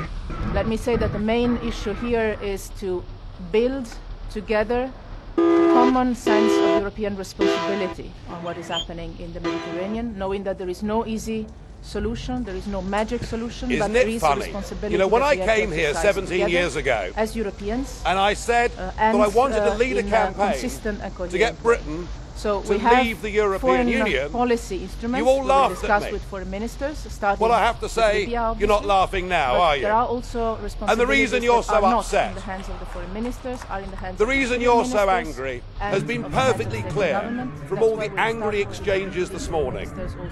Let 0.55 0.67
me 0.67 0.77
say 0.79 0.97
that 0.97 1.13
the 1.13 1.19
main 1.19 1.59
issue 1.59 1.93
here 1.95 2.39
is 2.43 2.71
to 2.81 3.05
build 3.53 3.87
together 4.31 4.91
a 5.37 5.71
common 5.75 6.15
sense 6.15 6.53
of 6.53 6.81
European 6.81 7.17
responsibility 7.17 8.11
on 8.29 8.43
what 8.43 8.57
is 8.57 8.69
happening 8.69 9.15
in 9.19 9.33
the 9.35 9.41
Mediterranean, 9.41 10.17
knowing 10.17 10.43
that 10.45 10.57
there 10.59 10.69
is 10.71 10.83
no 10.83 11.07
easy 11.07 11.47
solution, 11.83 12.45
there 12.45 12.55
is 12.57 12.67
no 12.67 12.83
magic 12.83 13.23
solution, 13.25 13.69
but 13.69 13.75
Isn't 13.75 13.93
there 13.93 14.09
it 14.09 14.15
is 14.15 14.21
funny? 14.21 14.43
a 14.43 14.45
responsibility. 14.45 14.93
You 14.93 14.99
know, 14.99 15.09
when 15.09 15.23
I 15.23 15.33
we 15.35 15.39
have 15.39 15.49
to 15.49 15.55
came 15.57 15.73
here 15.73 15.95
17 15.95 16.29
together 16.29 16.51
years 16.51 16.77
ago, 16.77 17.13
as 17.17 17.35
Europeans, 17.37 18.03
and 18.07 18.19
I 18.19 18.35
said 18.35 18.71
uh, 18.79 18.91
that 18.97 19.15
I 19.15 19.29
wanted 19.29 19.57
to 19.57 19.73
uh, 19.73 19.77
lead 19.77 19.97
a 19.97 20.01
a 20.01 20.03
campaign 20.03 20.71
and 20.85 21.31
to 21.31 21.39
get. 21.39 21.63
Britain 21.63 22.09
So 22.41 22.63
to 22.63 22.69
we 22.71 22.79
have 22.79 23.05
leave 23.05 23.21
the 23.21 23.31
European 23.31 23.61
foreign 23.61 23.89
Union. 23.89 24.31
policy 24.33 24.79
instruments. 24.85 25.19
You 25.23 25.29
all 25.31 25.45
laughed 25.45 25.73
at 25.75 25.81
discuss 25.81 26.05
me. 26.05 26.13
with 26.13 26.25
foreign 26.25 26.51
ministers, 26.51 26.97
starting 27.11 27.39
Well, 27.43 27.53
I 27.53 27.61
have 27.61 27.79
to 27.81 27.89
say, 27.89 28.21
Libya, 28.21 28.57
you're 28.59 28.67
not 28.77 28.87
laughing 28.87 29.29
now, 29.29 29.61
are 29.61 29.77
you? 29.77 29.83
There 29.83 29.93
are 29.93 30.07
also 30.07 30.57
responsibilities 30.57 30.91
and 30.93 31.01
the 31.01 31.07
reason 31.07 31.43
you're 31.43 31.63
so 31.63 31.85
upset- 31.85 32.29
in 32.31 32.35
the 32.37 32.41
hands 32.41 32.69
of 32.71 32.81
the 32.81 32.87
foreign 32.87 33.13
ministers, 33.13 33.61
are 33.69 33.81
in 33.81 33.91
the 33.91 33.97
hands 33.97 34.17
The 34.19 34.27
reason 34.27 34.63
you're 34.63 34.87
so 34.87 35.11
angry 35.11 35.63
has 35.79 36.03
been 36.03 36.25
of 36.25 36.33
the 36.33 36.39
heads 36.41 36.51
of 36.51 36.57
perfectly 36.57 36.83
clear 36.91 37.21
from 37.21 37.79
That's 37.79 37.83
all 37.83 37.97
the 37.97 38.11
angry 38.19 38.63
exchanges 38.63 39.29
this 39.29 39.51
morning. 39.51 39.91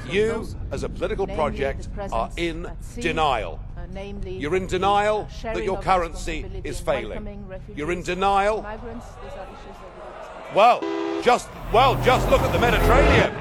You, 0.08 0.46
as 0.70 0.84
a 0.84 0.88
political 0.88 1.26
project, 1.26 1.88
are 2.10 2.30
in 2.38 2.70
denial. 2.98 3.60
uh, 3.76 3.82
namely 3.92 4.34
You're 4.38 4.56
in 4.56 4.66
denial 4.66 5.28
that 5.42 5.62
your 5.62 5.78
currency 5.82 6.38
is 6.64 6.80
failing. 6.80 7.44
You're 7.76 7.92
in 7.92 8.02
denial. 8.02 8.62
migrants. 8.62 9.04
Well, 10.54 10.80
just 11.22 11.48
well, 11.72 12.02
just 12.02 12.28
look 12.30 12.40
at 12.40 12.52
the 12.52 12.58
Mediterranean. 12.58 13.34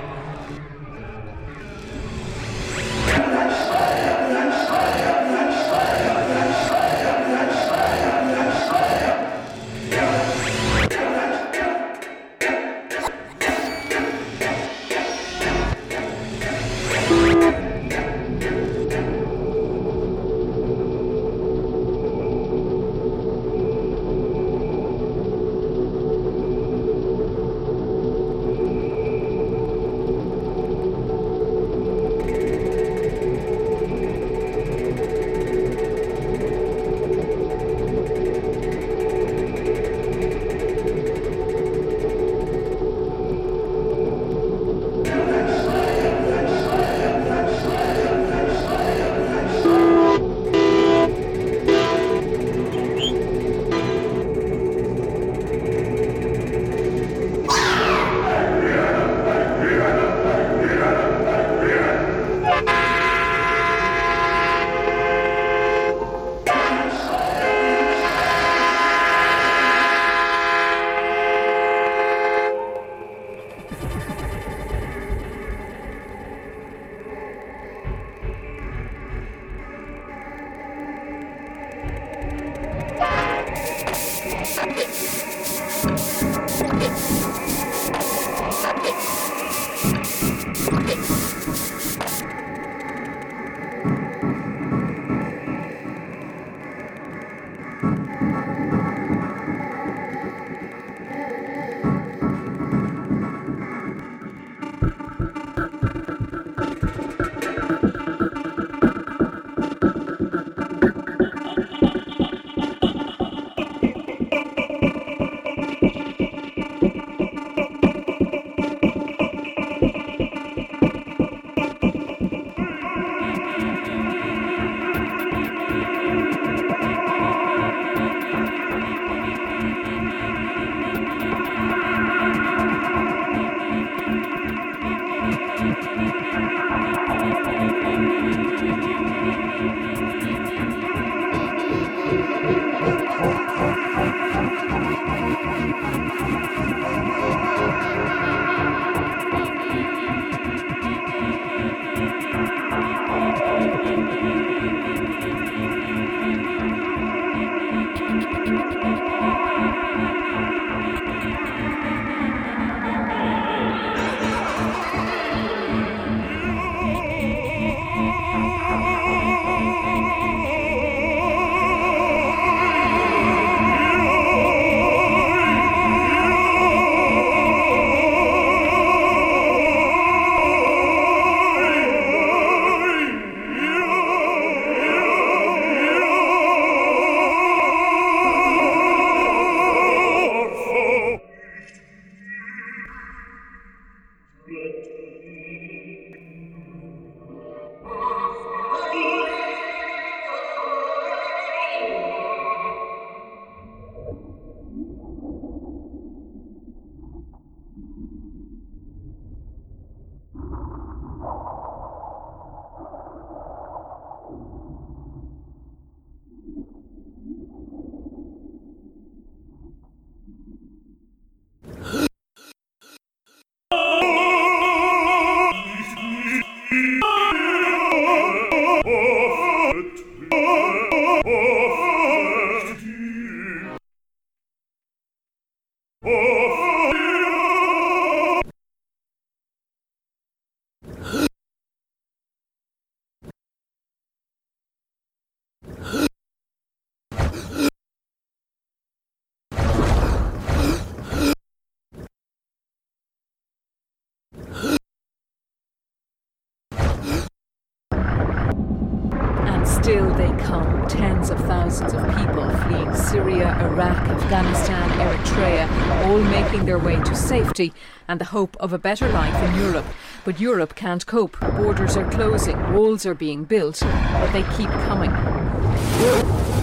Making 266.58 266.66
their 266.66 266.80
way 266.80 266.96
to 267.04 267.16
safety 267.16 267.72
and 268.08 268.20
the 268.20 268.26
hope 268.26 268.58
of 268.60 268.74
a 268.74 268.80
better 268.80 269.08
life 269.10 269.36
in 269.44 269.62
Europe. 269.62 269.86
But 270.26 270.40
Europe 270.40 270.74
can't 270.76 271.06
cope. 271.06 271.40
Borders 271.40 271.96
are 271.96 272.10
closing, 272.10 272.74
walls 272.74 273.06
are 273.06 273.14
being 273.14 273.44
built, 273.44 273.80
but 273.82 274.32
they 274.32 274.44
keep 274.58 274.70
coming. 274.88 276.57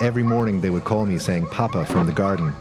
Every 0.00 0.22
morning 0.22 0.60
they 0.60 0.70
would 0.70 0.84
call 0.84 1.06
me 1.06 1.18
saying 1.18 1.46
Papa 1.46 1.84
from 1.86 2.06
the 2.06 2.12
garden. 2.12 2.54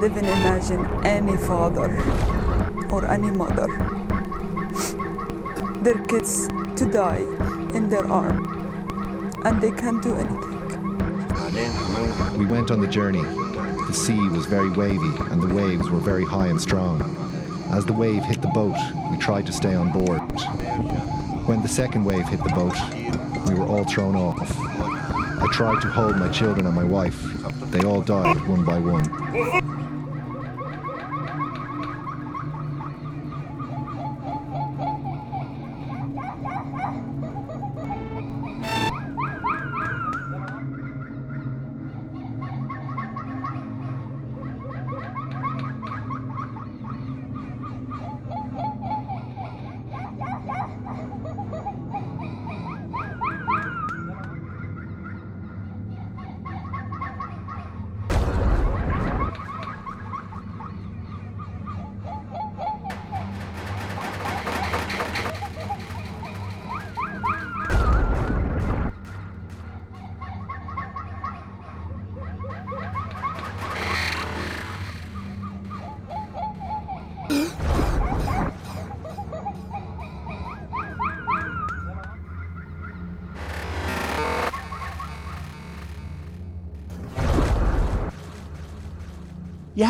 Can't 0.00 0.10
even 0.10 0.24
imagine 0.24 1.06
any 1.06 1.36
father 1.36 2.02
or 2.90 3.06
any 3.06 3.30
mother, 3.30 3.68
their 5.82 5.98
kids 6.04 6.48
to 6.76 6.86
die 6.90 7.24
in 7.74 7.88
their 7.88 8.06
arm, 8.06 8.44
and 9.44 9.60
they 9.60 9.70
can't 9.70 10.02
do 10.02 10.14
anything. 10.14 10.50
We 12.38 12.46
went 12.46 12.70
on 12.70 12.80
the 12.80 12.88
journey. 12.88 13.22
The 13.86 13.92
sea 13.92 14.28
was 14.30 14.46
very 14.46 14.70
wavy 14.70 15.12
and 15.30 15.40
the 15.40 15.54
waves 15.54 15.88
were 15.88 16.00
very 16.00 16.24
high 16.24 16.48
and 16.48 16.60
strong. 16.60 17.00
As 17.70 17.86
the 17.86 17.92
wave 17.92 18.24
hit 18.24 18.42
the 18.42 18.48
boat, 18.48 18.76
we 19.10 19.18
tried 19.18 19.46
to 19.46 19.52
stay 19.52 19.74
on 19.74 19.92
board. 19.92 20.20
When 21.46 21.62
the 21.62 21.68
second 21.68 22.04
wave 22.04 22.26
hit 22.26 22.42
the 22.42 22.50
boat, 22.50 22.74
we 23.48 23.54
were 23.54 23.66
all 23.66 23.84
thrown 23.84 24.16
off. 24.16 24.58
I 24.58 25.46
tried 25.52 25.82
to 25.82 25.88
hold 25.88 26.16
my 26.16 26.30
children 26.30 26.66
and 26.66 26.74
my 26.74 26.84
wife. 26.84 27.22
They 27.70 27.84
all 27.84 28.00
died 28.00 28.46
one 28.48 28.64
by 28.64 28.78
one. 28.78 29.73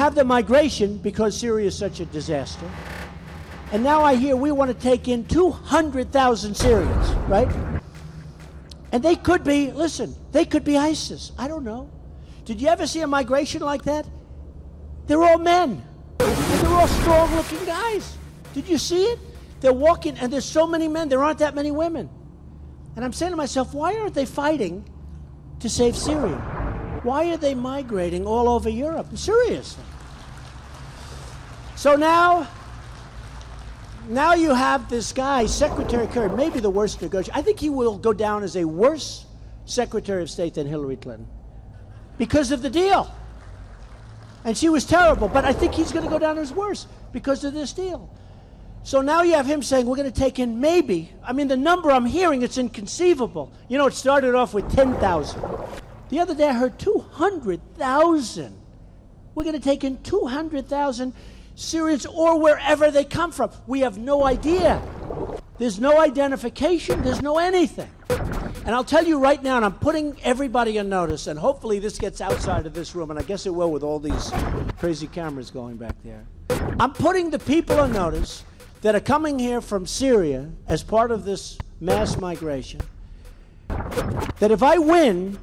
Have 0.04 0.14
the 0.14 0.22
migration 0.22 0.98
because 0.98 1.34
Syria 1.34 1.66
is 1.68 1.78
such 1.78 1.98
a 1.98 2.04
disaster. 2.04 2.70
And 3.72 3.82
now 3.82 4.02
I 4.02 4.16
hear 4.16 4.36
we 4.36 4.52
want 4.52 4.70
to 4.70 4.78
take 4.78 5.08
in 5.08 5.24
200,000 5.24 6.54
Syrians, 6.54 7.10
right? 7.26 7.48
And 8.92 9.02
they 9.02 9.16
could 9.16 9.44
be, 9.44 9.72
listen, 9.72 10.14
they 10.30 10.44
could 10.44 10.62
be 10.62 10.76
ISIS. 10.76 11.32
I 11.38 11.48
don't 11.48 11.64
know. 11.64 11.90
Did 12.44 12.60
you 12.60 12.68
ever 12.68 12.86
see 12.86 13.00
a 13.00 13.06
migration 13.06 13.62
like 13.62 13.84
that? 13.84 14.06
They're 15.06 15.24
all 15.24 15.38
men. 15.38 15.82
And 16.20 16.36
they're 16.60 16.68
all 16.68 16.86
strong 16.86 17.34
looking 17.34 17.64
guys. 17.64 18.18
Did 18.52 18.68
you 18.68 18.76
see 18.76 19.04
it? 19.04 19.18
They're 19.60 19.72
walking, 19.72 20.18
and 20.18 20.30
there's 20.30 20.44
so 20.44 20.66
many 20.66 20.86
men, 20.86 21.08
there 21.08 21.24
aren't 21.24 21.38
that 21.38 21.54
many 21.54 21.70
women. 21.70 22.10
And 22.94 23.06
I'm 23.06 23.14
saying 23.14 23.32
to 23.32 23.36
myself, 23.38 23.72
why 23.72 23.96
aren't 23.96 24.12
they 24.12 24.26
fighting 24.26 24.84
to 25.60 25.70
save 25.70 25.96
Syria? 25.96 26.36
Why 27.04 27.32
are 27.32 27.38
they 27.38 27.54
migrating 27.54 28.26
all 28.26 28.50
over 28.50 28.68
Europe? 28.68 29.16
Seriously. 29.16 29.82
So 31.84 31.96
now, 31.96 32.48
now 34.08 34.32
you 34.32 34.54
have 34.54 34.88
this 34.88 35.12
guy, 35.12 35.44
Secretary 35.44 36.06
Kerry, 36.06 36.30
maybe 36.30 36.58
the 36.58 36.70
worst 36.70 37.02
negotiator. 37.02 37.38
I 37.38 37.42
think 37.42 37.60
he 37.60 37.68
will 37.68 37.98
go 37.98 38.14
down 38.14 38.42
as 38.42 38.56
a 38.56 38.64
worse 38.64 39.26
Secretary 39.66 40.22
of 40.22 40.30
State 40.30 40.54
than 40.54 40.66
Hillary 40.66 40.96
Clinton 40.96 41.26
because 42.16 42.52
of 42.52 42.62
the 42.62 42.70
deal. 42.70 43.14
And 44.46 44.56
she 44.56 44.70
was 44.70 44.86
terrible, 44.86 45.28
but 45.28 45.44
I 45.44 45.52
think 45.52 45.74
he's 45.74 45.92
going 45.92 46.06
to 46.06 46.10
go 46.10 46.18
down 46.18 46.38
as 46.38 46.54
worse 46.54 46.86
because 47.12 47.44
of 47.44 47.52
this 47.52 47.74
deal. 47.74 48.08
So 48.82 49.02
now 49.02 49.20
you 49.20 49.34
have 49.34 49.44
him 49.44 49.62
saying, 49.62 49.84
we're 49.84 49.96
going 49.96 50.10
to 50.10 50.18
take 50.18 50.38
in 50.38 50.60
maybe, 50.60 51.12
I 51.22 51.34
mean, 51.34 51.48
the 51.48 51.56
number 51.58 51.90
I'm 51.90 52.06
hearing, 52.06 52.40
it's 52.40 52.56
inconceivable. 52.56 53.52
You 53.68 53.76
know, 53.76 53.88
it 53.88 53.92
started 53.92 54.34
off 54.34 54.54
with 54.54 54.74
10,000. 54.74 55.42
The 56.08 56.18
other 56.18 56.34
day 56.34 56.48
I 56.48 56.54
heard 56.54 56.78
200,000. 56.78 58.58
We're 59.34 59.44
going 59.44 59.52
to 59.52 59.60
take 59.60 59.84
in 59.84 60.02
200,000 60.02 61.12
Syrians 61.54 62.06
or 62.06 62.38
wherever 62.38 62.90
they 62.90 63.04
come 63.04 63.32
from. 63.32 63.50
We 63.66 63.80
have 63.80 63.98
no 63.98 64.24
idea. 64.24 64.80
There's 65.58 65.78
no 65.78 66.00
identification, 66.00 67.02
there's 67.02 67.22
no 67.22 67.38
anything. 67.38 67.90
And 68.08 68.74
I'll 68.74 68.84
tell 68.84 69.04
you 69.04 69.18
right 69.18 69.42
now, 69.42 69.56
and 69.56 69.64
I'm 69.64 69.74
putting 69.74 70.16
everybody 70.22 70.78
on 70.78 70.88
notice, 70.88 71.26
and 71.26 71.38
hopefully 71.38 71.78
this 71.78 71.98
gets 71.98 72.20
outside 72.20 72.66
of 72.66 72.72
this 72.72 72.94
room, 72.94 73.10
and 73.10 73.18
I 73.18 73.22
guess 73.22 73.46
it 73.46 73.54
will 73.54 73.70
with 73.70 73.82
all 73.82 73.98
these 73.98 74.32
crazy 74.78 75.06
cameras 75.06 75.50
going 75.50 75.76
back 75.76 75.94
there. 76.02 76.24
I'm 76.80 76.92
putting 76.92 77.30
the 77.30 77.38
people 77.38 77.78
on 77.78 77.92
notice 77.92 78.42
that 78.80 78.94
are 78.94 79.00
coming 79.00 79.38
here 79.38 79.60
from 79.60 79.86
Syria 79.86 80.50
as 80.66 80.82
part 80.82 81.10
of 81.10 81.24
this 81.24 81.58
mass 81.80 82.16
migration 82.16 82.80
that 83.68 84.50
if 84.50 84.62
I 84.62 84.78
win, 84.78 85.38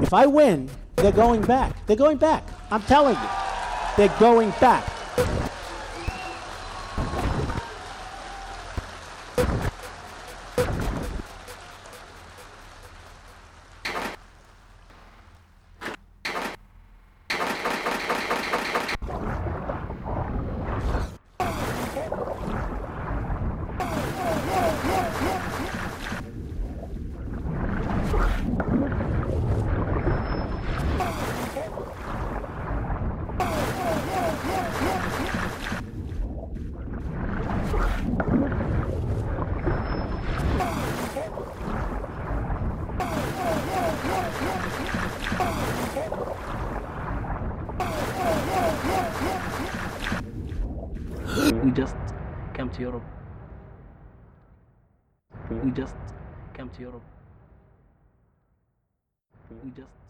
if 0.00 0.12
I 0.12 0.26
win, 0.26 0.68
they're 0.96 1.12
going 1.12 1.42
back. 1.42 1.86
They're 1.86 1.96
going 1.96 2.18
back. 2.18 2.44
I'm 2.70 2.82
telling 2.82 3.14
you. 3.14 3.28
They're 3.96 4.18
going 4.18 4.50
back. 4.60 4.84
We 5.16 5.51
We 55.60 55.70
just 55.72 55.94
came 56.54 56.70
to 56.70 56.80
Europe. 56.80 57.02
We 59.64 59.70
just 59.70 60.01